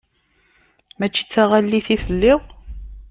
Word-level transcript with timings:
Mačči 0.99 1.23
d 1.25 1.29
taɣallit 1.33 1.87
i 1.95 1.97
telliḍ? 2.03 2.41